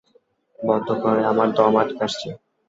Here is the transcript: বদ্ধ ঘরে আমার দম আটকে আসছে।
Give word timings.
বদ্ধ 0.59 0.87
ঘরে 1.01 1.21
আমার 1.25 1.47
দম 1.51 1.73
আটকে 1.81 2.01
আসছে। 2.03 2.29